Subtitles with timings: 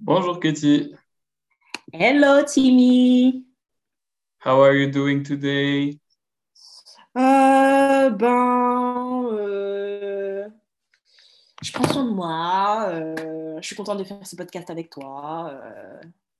[0.00, 0.94] Bonjour Katie.
[1.92, 3.46] Hello Timmy.
[4.44, 5.98] How are you doing today?
[7.16, 10.48] Euh, ben, euh,
[11.62, 12.86] je prends soin de moi.
[12.88, 15.58] euh, je suis contente de faire ce podcast avec toi.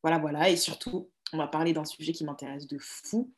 [0.02, 0.50] voilà, voilà.
[0.50, 3.32] Et surtout, on va parler d'un sujet qui m'intéresse de fou,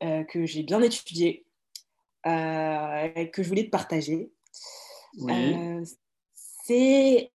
[0.00, 1.46] que j'ai bien étudié,
[2.26, 4.30] et que je voulais te partager.
[5.18, 5.56] Oui.
[6.34, 7.30] C'est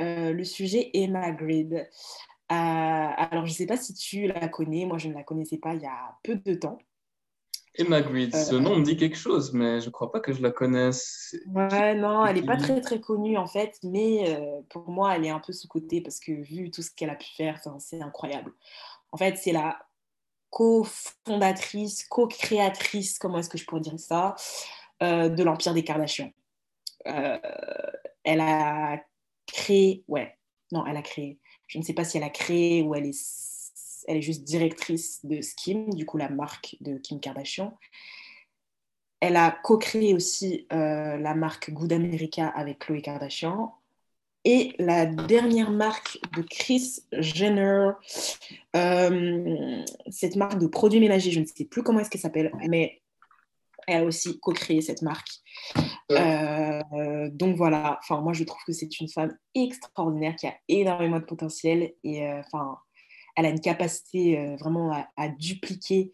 [0.00, 1.74] euh, le sujet Emma Grid.
[1.74, 1.84] Euh,
[2.50, 4.84] alors, je ne sais pas si tu la connais.
[4.86, 6.78] Moi, je ne la connaissais pas il y a peu de temps.
[7.76, 10.40] Emma Grid, ce Euh, nom me dit quelque chose, mais je crois pas que je
[10.40, 11.34] la connaisse.
[11.46, 14.38] Ouais, non, elle n'est pas très très connue en fait, mais
[14.70, 17.26] pour moi, elle est un peu sous-cotée parce que vu tout ce qu'elle a pu
[17.36, 18.52] faire, c'est incroyable.
[19.10, 19.76] En fait, c'est la
[20.54, 24.36] co-fondatrice, co-créatrice, comment est-ce que je pourrais dire ça,
[25.02, 26.30] euh, de l'Empire des Kardashians.
[27.08, 27.38] Euh,
[28.22, 29.02] elle a
[29.46, 30.36] créé, ouais,
[30.72, 34.04] non, elle a créé, je ne sais pas si elle a créé ou elle est,
[34.06, 37.76] elle est juste directrice de Skim, du coup la marque de Kim Kardashian.
[39.20, 43.72] Elle a co-créé aussi euh, la marque Good America avec Khloé Kardashian.
[44.44, 47.92] Et la dernière marque de Kris Jenner,
[48.76, 53.00] euh, cette marque de produits ménagers, je ne sais plus comment est-ce qu'elle s'appelle, mais
[53.86, 55.28] elle a aussi co-créé cette marque.
[56.12, 61.18] Euh, donc voilà, enfin, moi je trouve que c'est une femme extraordinaire qui a énormément
[61.18, 62.78] de potentiel et euh, enfin,
[63.36, 66.12] elle a une capacité euh, vraiment à, à dupliquer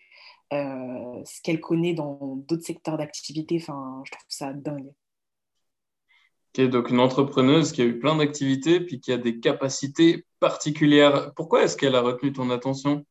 [0.53, 3.59] ce qu'elle connaît dans d'autres secteurs d'activité.
[3.61, 4.91] Enfin, je trouve ça dingue.
[6.59, 11.33] Ok, donc une entrepreneuse qui a eu plein d'activités, puis qui a des capacités particulières.
[11.37, 13.07] Pourquoi est-ce qu'elle a retenu ton attention?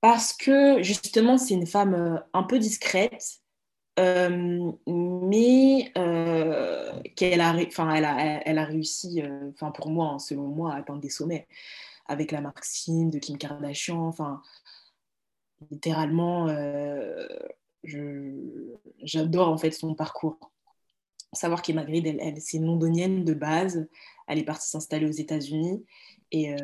[0.00, 3.40] Parce que justement, c'est une femme euh, un peu discrète,
[3.98, 9.22] euh, mais euh, qu'elle a, elle a, elle a réussi,
[9.76, 11.46] pour moi, hein, selon moi, à atteindre des sommets
[12.06, 14.06] avec la Sim de Kim Kardashian.
[14.06, 14.42] Enfin,
[15.70, 16.46] littéralement,
[19.02, 20.50] j'adore en fait son parcours.
[21.32, 23.86] Savoir qu'Emma Grid, elle, elle, c'est londonienne de base.
[24.26, 25.84] Elle est partie s'installer aux États-Unis
[26.32, 26.54] et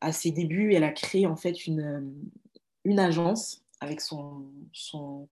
[0.00, 2.12] à ses débuts, elle a créé en fait une,
[2.88, 4.48] une agence avec son,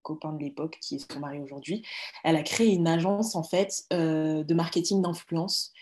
[0.03, 1.83] copain de l'époque qui est son mari aujourd'hui.
[2.23, 5.73] Elle a créé une agence en fait euh, de marketing d'influence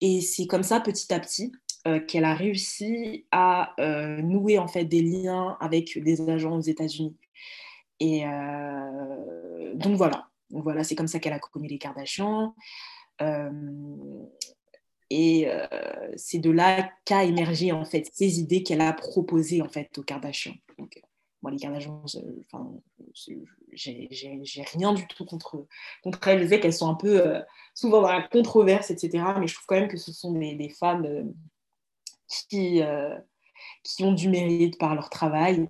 [0.00, 1.52] et c'est comme ça petit à petit
[1.86, 6.60] euh, qu'elle a réussi à euh, nouer en fait des liens avec des agents aux
[6.60, 7.16] États-Unis.
[8.00, 8.24] Et
[9.74, 12.52] donc voilà, voilà, c'est comme ça qu'elle a connu les Kardashians.
[15.08, 15.46] Et
[16.16, 20.02] c'est de là qu'a émergé en fait ces idées qu'elle a proposées en fait aux
[20.02, 20.56] Kardashians.
[21.42, 22.72] Moi, les euh, enfin,
[23.72, 25.66] j'ai rien du tout contre,
[26.02, 26.44] contre elles.
[26.44, 27.40] Je sais qu'elles sont un peu euh,
[27.74, 29.24] souvent dans la controverse, etc.
[29.40, 31.24] Mais je trouve quand même que ce sont des, femmes euh,
[32.28, 33.18] qui, euh,
[33.82, 35.68] qui ont du mérite par leur travail.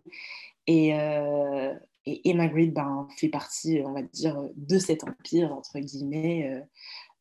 [0.66, 6.62] Et, et Emma Grid ben, fait partie, on va dire, de cet empire, entre guillemets,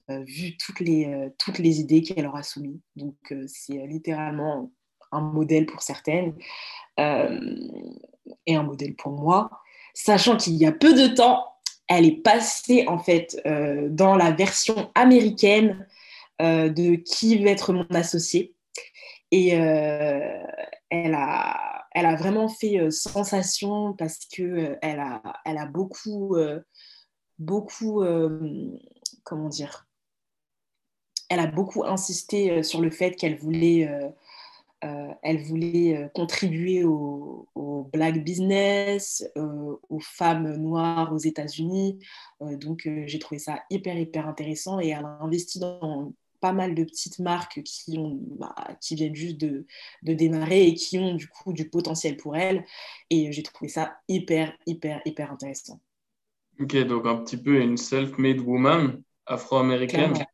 [0.09, 2.79] vu toutes les, toutes les idées qu'elle leur a soumises.
[2.95, 3.15] Donc,
[3.47, 4.71] c'est littéralement
[5.11, 6.35] un modèle pour certaines
[6.97, 9.49] et un modèle pour moi,
[9.93, 11.45] sachant qu'il y a peu de temps,
[11.87, 15.85] elle est passée, en fait, euh, dans la version américaine
[16.41, 18.55] euh, de Qui veut être mon associé.
[19.31, 20.43] Et euh,
[20.89, 25.65] elle, a, elle a vraiment fait euh, sensation parce que euh, elle, a, elle a
[25.65, 26.61] beaucoup, euh,
[27.39, 28.77] beaucoup, euh,
[29.23, 29.87] comment dire,
[31.29, 33.89] elle a beaucoup insisté euh, sur le fait qu'elle voulait,
[34.83, 41.99] euh, elle voulait euh, contribuer au, au black business, euh, aux femmes noires aux États-Unis.
[42.41, 46.73] Euh, donc j'ai trouvé ça hyper, hyper intéressant et elle a investi dans pas mal
[46.73, 49.67] de petites marques qui, ont, bah, qui viennent juste de,
[50.01, 52.65] de démarrer et qui ont du coup du potentiel pour elle.
[53.11, 55.79] Et j'ai trouvé ça hyper, hyper, hyper intéressant.
[56.59, 60.13] Ok, donc un petit peu une self-made woman afro-américaine.
[60.13, 60.25] Clairement.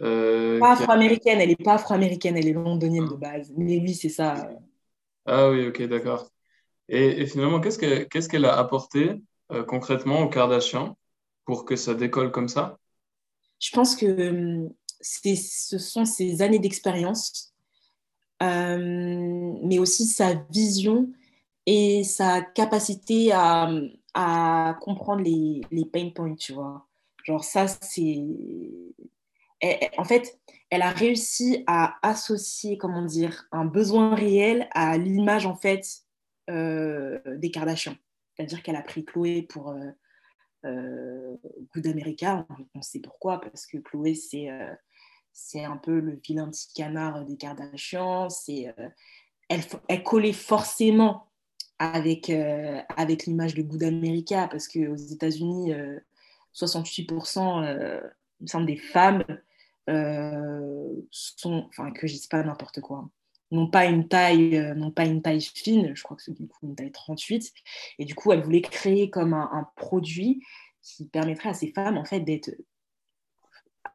[0.00, 3.52] Euh, Pas a- afro-américaine, elle n'est pas afro-américaine, elle est londonienne de base.
[3.56, 4.48] Mais oui, c'est ça.
[5.26, 6.30] Ah oui, ok, d'accord.
[6.88, 9.22] Et, et finalement, qu'est-ce que, qu'est-ce qu'elle a apporté
[9.52, 10.98] euh, concrètement aux Kardashians
[11.46, 12.78] pour que ça décolle comme ça?
[13.60, 14.68] Je pense que
[15.00, 17.54] c'est- ce sont ses années d'expérience,
[18.42, 18.78] euh,
[19.64, 21.10] mais aussi sa vision
[21.66, 23.70] et sa capacité à,
[24.14, 26.86] à comprendre les, les pain points, tu vois.
[27.24, 28.26] Genre ça, c'est...
[29.96, 30.38] en fait,
[30.70, 35.86] elle a réussi à associer, comment dire, un besoin réel à l'image, en fait,
[36.50, 37.96] euh, des Kardashians.
[38.34, 39.90] C'est-à-dire qu'elle a pris Chloé pour euh,
[40.64, 41.36] euh,
[41.74, 42.46] Good America.
[42.74, 44.72] On, sait pourquoi, parce que Chloé, c'est euh,
[45.32, 48.28] c'est un peu le vilain petit canard des Kardashians.
[48.28, 48.74] C'est,
[49.48, 51.30] elle, elle, collait forcément
[51.78, 55.72] avec, avec l'image de Good America parce qu'aux États-Unis,
[56.54, 58.02] 68%
[58.42, 59.24] il me des femmes
[59.88, 63.08] enfin que je dis pas n'importe quoi,
[63.50, 66.46] n'ont pas une taille, euh, n'ont pas une taille fine, je crois que c'est du
[66.46, 67.52] coup une taille 38,
[67.98, 70.42] et du coup elle voulait créer comme un, produit
[70.82, 72.50] qui permettrait à ces femmes en fait d'être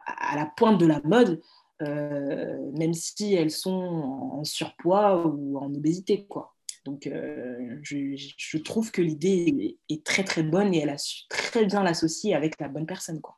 [0.06, 1.42] à la pointe de la mode,
[1.82, 6.54] euh, même si elles sont en surpoids ou en obésité quoi.
[6.86, 11.24] Donc, euh, je, je, trouve que l'idée est très très bonne et elle a su
[11.28, 13.20] très bien l'associer avec la bonne personne.
[13.20, 13.38] Quoi.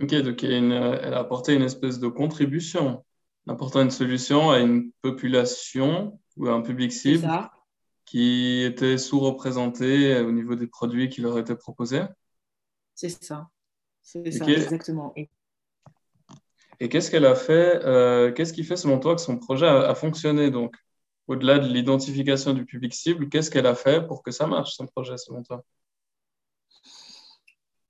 [0.00, 3.04] Ok, donc elle a apporté une espèce de contribution
[3.48, 7.28] apportant une solution à une population ou à un public cible
[8.04, 12.02] qui était sous-représenté au niveau des produits qui leur étaient proposés.
[12.94, 13.48] C'est ça.
[14.02, 15.12] C'est ça, exactement.
[15.16, 19.94] Et, qu'est-ce qu'elle a fait euh, Qu'est-ce qui fait, selon toi, que son projet a,
[19.94, 20.50] fonctionné?
[20.50, 20.74] Donc,
[21.28, 24.86] au-delà de l'identification du public cible, qu'est-ce qu'elle a fait pour que ça marche, son
[24.86, 25.64] projet, selon toi?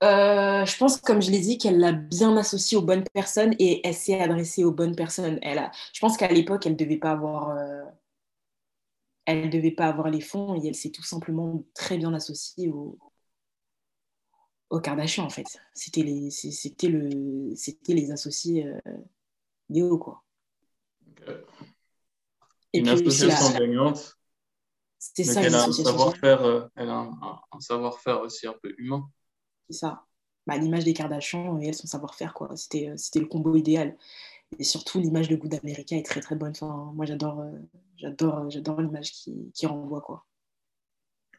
[0.02, 3.86] Euh, je pense, comme je l'ai dit, qu'elle l'a bien associé aux bonnes personnes et
[3.86, 5.38] elle s'est adressée aux bonnes personnes.
[5.42, 7.82] Elle a, je pense qu'à l'époque, elle ne devait pas avoir, euh,
[9.26, 12.98] elle devait pas avoir les fonds et elle s'est tout simplement très bien associée aux,
[14.70, 15.46] aux Kardashian en fait.
[15.72, 20.24] C'était les, c'était le, c'était les associés euh, quoi.
[22.72, 24.18] Et Une association gagnante.
[24.98, 25.42] C'est ça.
[25.42, 27.08] Elle a savoir-faire, euh, elle a
[27.52, 29.08] un savoir-faire aussi un peu humain
[29.68, 30.04] c'est ça.
[30.46, 32.50] Bah, l'image des Kardashians et elle, son savoir-faire, quoi.
[32.56, 33.96] C'était, euh, c'était le combo idéal.
[34.58, 36.50] Et surtout, l'image de Good America est très très bonne.
[36.50, 37.50] Enfin, moi, j'adore, euh,
[37.96, 40.24] j'adore, euh, j'adore l'image qui, qui renvoie, quoi.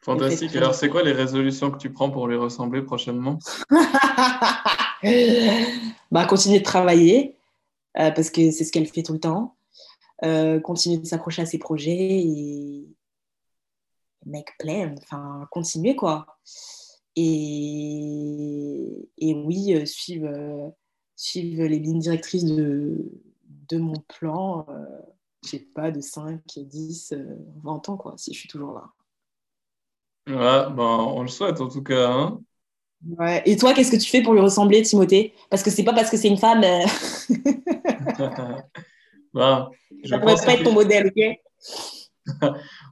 [0.00, 0.56] Fantastique.
[0.56, 3.38] Alors, c'est quoi les résolutions que tu prends pour lui ressembler prochainement?
[6.10, 7.36] Bah, Continuer de travailler,
[7.92, 9.54] parce que c'est ce qu'elle fait tout le temps.
[10.62, 12.86] continuer de s'accrocher à ses projets et
[14.24, 16.38] make plan, enfin, continuer, quoi.
[17.16, 20.68] Et, et oui, euh, suivre, euh,
[21.16, 23.10] suivre les lignes directrices de,
[23.68, 24.84] de mon plan, euh,
[25.44, 27.14] je sais pas, de 5, 10,
[27.62, 28.84] 20 ans, quoi, si je suis toujours là.
[30.26, 32.10] Ouais, ben, on le souhaite en tout cas.
[32.10, 32.40] Hein.
[33.18, 33.42] Ouais.
[33.44, 35.34] Et toi, qu'est-ce que tu fais pour lui ressembler, Timothée?
[35.50, 36.62] Parce que c'est pas parce que c'est une femme.
[39.34, 39.70] bah,
[40.02, 41.38] je Ça pourrait pas être ton modèle, ok?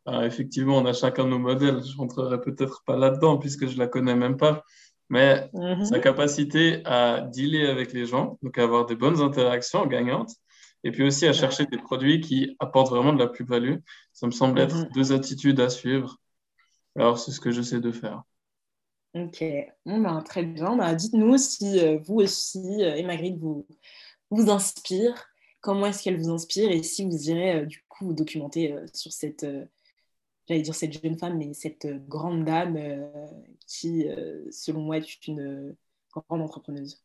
[0.07, 1.83] ah, effectivement, on a chacun nos modèles.
[1.83, 4.65] Je rentrerai peut-être pas là-dedans puisque je la connais même pas.
[5.09, 5.85] Mais mhm.
[5.85, 10.31] sa capacité à dealer avec les gens, donc à avoir des bonnes interactions gagnantes,
[10.85, 13.77] et puis aussi à chercher des produits qui apportent vraiment de la plus-value,
[14.13, 14.89] ça me semble être mhm.
[14.95, 16.19] deux attitudes à suivre.
[16.97, 18.23] Alors, c'est ce que j'essaie de faire.
[19.15, 19.45] Ok,
[19.85, 20.77] ben, très bien.
[20.77, 23.67] Ben, dites-nous si euh, vous aussi, euh, et Magritte, vous,
[24.31, 25.27] vous inspire.
[25.61, 29.13] Comment est-ce qu'elle vous inspire et si vous irez euh, du coup vous documenter sur
[29.13, 29.47] cette,
[30.49, 33.27] j'allais dire cette jeune femme, mais cette euh, grande dame euh,
[33.67, 35.77] qui, euh, selon moi, est une
[36.11, 37.03] grande entrepreneuse.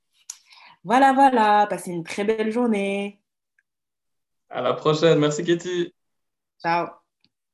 [0.83, 3.21] Voilà, voilà, passez une très belle journée.
[4.49, 5.19] À la prochaine.
[5.19, 5.93] Merci, Katie.
[6.61, 6.87] Ciao.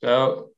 [0.01, 0.52] Ciao.